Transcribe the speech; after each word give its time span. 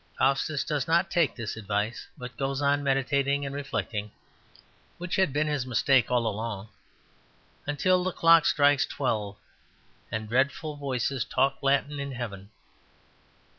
Faustus 0.17 0.63
does 0.63 0.87
not 0.87 1.11
take 1.11 1.35
this 1.35 1.55
advice, 1.55 2.07
but 2.17 2.35
goes 2.35 2.59
on 2.59 2.81
meditating 2.83 3.45
and 3.45 3.53
reflecting 3.53 4.09
(which 4.97 5.15
had 5.15 5.31
been 5.31 5.45
his 5.45 5.67
mistake 5.67 6.09
all 6.09 6.25
along) 6.25 6.69
until 7.67 8.03
the 8.03 8.11
clock 8.11 8.45
strikes 8.47 8.87
twelve, 8.87 9.37
and 10.11 10.27
dreadful 10.27 10.75
voices 10.75 11.23
talk 11.23 11.59
Latin 11.61 11.99
in 11.99 12.13
heaven. 12.13 12.49